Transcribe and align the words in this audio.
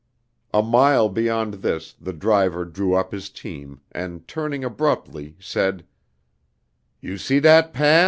A 0.51 0.63
mile 0.63 1.09
beyond 1.09 1.53
this 1.61 1.93
the 1.93 2.11
driver 2.11 2.65
drew 2.65 2.95
up 2.95 3.11
his 3.11 3.29
team, 3.29 3.81
and 3.91 4.27
turning 4.27 4.63
abruptly, 4.63 5.35
said: 5.39 5.85
"You 7.01 7.19
see 7.19 7.39
dat 7.39 7.71
paf?" 7.71 7.99